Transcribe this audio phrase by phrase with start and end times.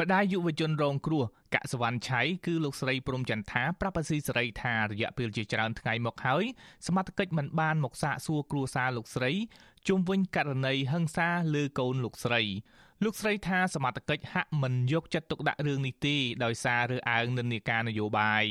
[0.00, 1.24] ម្ដាយយុវជនរងគ្រោះ
[1.54, 6.44] កសវណ្ណឆៃគឺលោកស្រីព្រំចន្ទថាប្រាប់អាស៊ីសេរីថារយៈពេលជាច្រើនថ្ងៃមកហើយ
[6.86, 9.32] សមត្ថកិច្ចមិនបានមកសាកសួរគ្រួសារលោកស្រី
[9.88, 12.42] ជុំវិញករណីហិង្សាលើកូនលោកស្រី
[13.04, 18.44] លោកស្រីថាសមត្ថកិច្ចហាក់មិនយកចិត្តទុកដាក់រឿងនេះទេដោយសាររើសអើងនិន្នាការនយោបាយ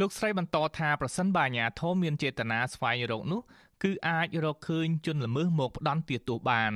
[0.00, 3.40] លោកស្រីបន្តថាប្រសិនបើអាជ្ញាធរមានចេតនាស្វែងរកនោះ
[3.82, 6.72] គឺអាចរកឃើញជនល្មើសមកផ្ដន់ទាទោសបាន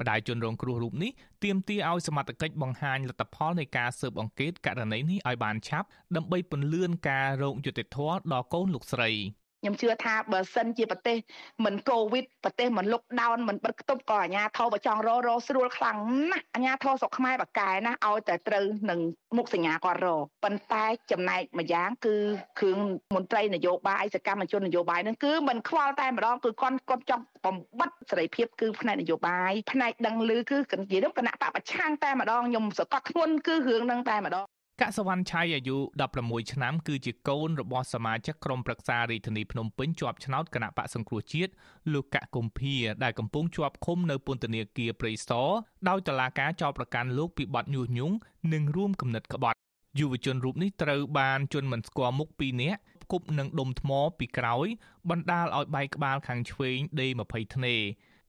[0.00, 1.10] ម្ដាយជនរងគ្រោះរូបនេះ
[1.44, 9.10] ទាមទារឲ្យសមត្ថកិច្ចបង្ហាញលទ្ធផលនៃការស៊ើបអង្កេតករណីនេះឲ្យបានឆាប់ដើម្បីពន្លឿនការរកយុត្តិធម៌ដល់កូនលោកស្រី។
[9.60, 11.16] ខ្ញុំជឿថាបើសិនជាប្រទេស
[11.64, 15.96] មិនកូវីដប្រទេសមិនលុកដោនមិនបិទគប់ក៏អាញាធរបើចង់ររស្រួលខ្លាំង
[16.30, 19.00] ណាស់អាញាធរស្រុកខ្មែរបកែណាឲ្យតែត្រូវនឹង
[19.36, 20.08] មុខសញ្ញាគាត់រ
[20.44, 22.16] ប៉ុន្តែចំណែកម្យ៉ាងគឺ
[22.58, 22.78] គ្រឿង
[23.14, 34.49] មន្ត្រីនយោបាយសកម្មជននយោបាយនឹងគឺមិនខ្វល់តែម្ដងគឺគាត់គាត់ចង់បំបត្តិសេរីភាពគឺផ្នែកនយោបាយផ្នែកដឹងឮគឺនិយាយទៅគណៈបពប្រឆាំងតែម្ដងខ្ញុំសកត់ធ្ងន់គឺរឿងនឹងតែម្ដង
[34.80, 35.76] កសវណ្ណឆៃអាយុ
[36.14, 41.52] 16ឆ្នាំគឺជាកូនរបស់សមាជិកក្រុមប្រឹក្សារាជធានីភ្នំពេញជាប់ឆ្នោតគណៈបកសង្គ្រោះជាតិ
[41.92, 45.48] លោកកកកុម្ភាដែលកំពុងជាប់ឃុំនៅពន្ធនាគារព្រៃសរ
[45.88, 48.14] ដោយតុលាការចោទប្រកាន់លោកពីបទញុះញង់
[48.52, 49.58] និងរួមគំនិតក្បត់
[49.98, 52.80] យុវជនរូបនេះត្រូវបានជន់មិនស្គាល់មុខ2នាក់
[53.12, 54.66] គប់នឹងដុំថ្មពីក្រោយ
[55.10, 57.76] បណ្ដាលឲ្យបែកក្បាលខាងឆ្វេងដេ20ធ្នេ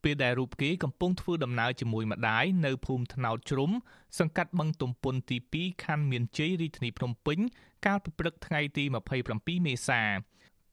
[0.03, 3.71] ពេលដែលរូបគេកំពុងធ្វើដំណើរជាមួយម្ដាយនៅភូមិថ្នោតជ្រុំ
[4.19, 7.39] សង្កាត់បឹងទំពុនទី2ខណ្ឌមានជ័យរាជធានីភ្នំពេញ
[7.85, 8.83] កាលពីព្រឹកថ្ងៃទី
[9.25, 10.01] 27មេសា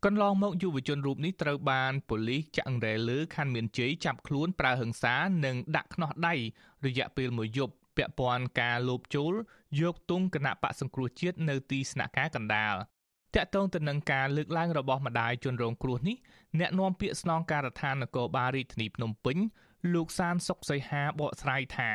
[0.05, 6.35] កន្លងមកយុវជនរូបនេះត្រូវបានប៉ូលីសចាក់អង្រែលើខណ្ឌមានជ័យចាប់ខ្លួនប្រើហិង្សានិងដាក់ខ្នោះដៃ
[6.87, 9.33] រយៈពេលមួយយប់ពាក់ព័ន្ធការលូបចូល
[9.81, 12.75] យកទង់គណៈបកសង្គ្រោះជាតិនៅទីស្នាក់ការកណ្ដាល
[13.37, 16.17] តាក់ទងទៅនឹងការលើកឡើងរបស់ម្ដាយជនរងគ្រោះនេះ
[16.61, 19.37] អ្នកនាំពាក្យស្នងការដ្ឋាននគរបាលរាជធានីភ្នំពេញ
[19.95, 21.91] លោកសានសុកសីហាបកស្រាយថា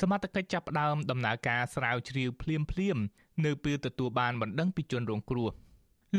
[0.00, 2.98] សមត្ថកិច្ចចាប់ផ្ដើមដំណើរការស្រាវជ្រាវភ្លាមភ្លាម
[3.44, 5.50] នៅពេលទទួលបានបណ្ដឹងពីជនរងគ្រោះ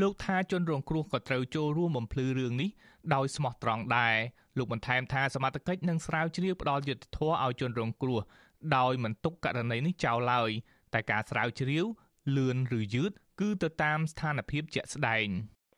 [0.01, 2.69] លោកថាជនរងគ្រោះក៏ត្រូវចូលរួមបំភ្លឺរឿងនេះ
[3.13, 4.15] ដោយស្មោះត្រង់ដែរ
[4.57, 8.21] លោកបន្ថែមថាសមត្ថកិច្ចនឹងស្រាវជ្រាវផ្ដាល់យុត្តិធម៌ឲ្យជនរងគ្រោះ
[8.77, 10.49] ដោយមិនទុកករណីនេះចោលឡើយ
[10.93, 11.85] តែការស្រាវជ្រាវ
[12.37, 15.27] លឿនឬយឺត គឺទៅតាមស្ថានភាពជាក់ស្ដែង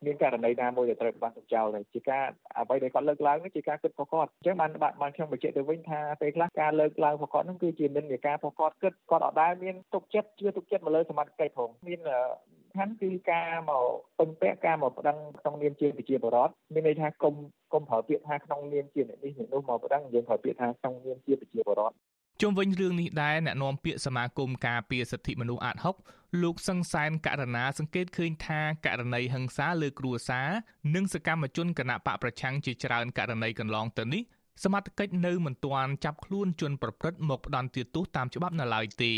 [0.06, 2.26] មានករណីណាមួយដែលត្រូវបានចោលហើយជាការ
[2.58, 12.00] អ្វីដែលគាត់លើកឡើងនេះជាការគិតរបស់គាត់អញ្ចឹងបានបានខ្ញុំបញ្ជាក់ទៅវិញថាពេលខ្លះការលើកឡើងរបស់គាត់នោះគឺជានិន្នាការរបស់គាត់គិតគាត់អត់ដែលមានទុកចិត្តជឿទុកចិត្តមកលើសមត្ថកិច្ចផងមាន
[12.78, 13.86] ខាងគឺការមក
[14.20, 17.36] ពឹងពាក់ការមកប្តឹងក្នុងនាមជាប្រជាពលរដ្ឋមានន័យថាគុំ
[17.74, 21.96] គុំប្រើពាក្យថាក្នុងនាមជាអ្នកនេះអ្នកនោះមកប្តឹងយើងប្រើពាក្យថាក្នុងនាមជាប្រជាពលរដ្ឋ
[22.42, 25.76] ជុំវិញរឿងនេះដែរអ្នកនាំពាក្យសមាគមការពារសិទ្ធិមនុស្សអាត
[26.10, 30.50] 6លោកសង្សានករណាសង្កេតឃើញថាករណីហិង្សាលើគ្រួសារ
[30.96, 34.24] និងសកម្មជនគណៈបកប្រឆាំងជាច្រើនករណីកន្លងទៅនេះ
[34.64, 39.14] សមត្ថកិច្ចនៅមិនទាន់ចាប់ខ្លួនជនប្រព្រឹត្តមកផ្ដន្ទាទោសតាមច្បាប់នៅឡើយទេ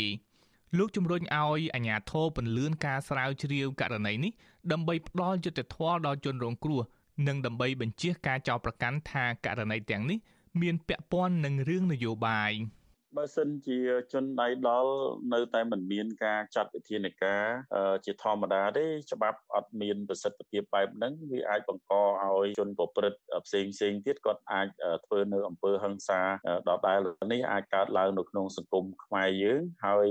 [0.78, 4.32] លោកជំរុញឲ្យអាជ្ញាធរពន្លឿនការស្រាវជ្រាវករណីនេះ
[4.72, 6.80] ដើម្បីផ្ដល់យុត្តិធម៌ដល់ជនរងគ្រោះ
[7.26, 10.18] និងដើម្បីបញ្ជាការចោទប្រកាន់ថាករណីទាំងនេះ
[10.60, 12.52] មានពាក់ព័ន្ធនឹងរឿងនយោបាយ។
[13.16, 13.78] បើសិនជា
[14.12, 14.92] ជនដៃដល់
[15.34, 17.44] នៅតែមិនមានការចាត់វិធានការ
[18.04, 21.92] ជាធម្មតាទេច្បាប់អត់មានប្រសិទ្ធភាពបែបហ្នឹងវាអាចបង្ក
[22.24, 24.68] ឲ្យជនប្រព្រឹត្តផ្សេងផ្សេងទៀតគាត់អាច
[25.06, 26.20] ធ្វើនៅអំពើហិង្សា
[26.68, 27.00] ដដែល
[27.32, 30.06] នេះអាចកើតឡើងនៅក្នុងសង្គមខ្មែរយើងហើយ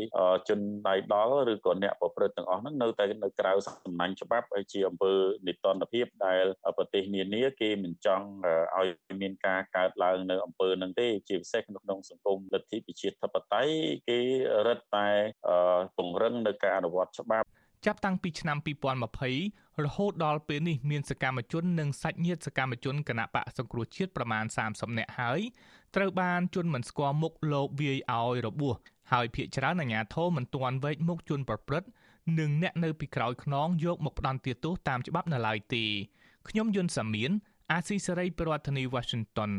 [0.50, 5.14] ជនដៃដល់ឬក៏អ្នកប្រព្រឹត្តទាំងអស់ហ្នឹងនៅតែនៅក្រៅសំណាញ់ច្បាប់ហើយជាអំពើ
[5.48, 6.44] និតិនភាពដែល
[6.78, 8.28] ប្រទេសនានាគេមិនចង់
[8.78, 8.88] ឲ្យ
[9.22, 13.74] មានការកើតឡើងនៅអំពើហ្នឹងទេជាពិសេសក្នុងសង្គមលទ្ធិប្រជាធិបតេយ្យ
[14.10, 14.20] គេ
[14.68, 15.08] រឹតតែ
[15.98, 17.48] ពង្រឹងនៅការអនុវត្តច្បាប់
[17.86, 18.58] ចាប់តាំងពីឆ្នាំ
[19.20, 25.40] 2020រហូតដល់ពេលនេះមានសកម្មជននិងសាច់ញាតិសកម្មជនគណៈបកសង្គ្រោះជាតិប្រមាណ30នាក់ហើយ
[25.96, 28.76] ត្រូវបានជន់មិនស្គាល់មុខលោកវាយឲ្យរបួស
[29.12, 31.88] ហើយភ្នាក់ច្រើនអាជ្ញាធរមិនទាន់វែកមុខជន់ប្រព្រឹត្ត
[32.40, 35.86] និងអ្នកនៅពីក្រោយខ្នងយកមកផ្ដន្ទាទោសតាមច្បាប់នៅឡើយទេ
[36.50, 37.32] ខ្ញុំយុនសាមៀន
[37.72, 39.52] អាស៊ីសេរីប្រធានាធិបតី Washington